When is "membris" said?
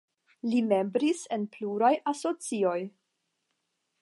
0.71-1.21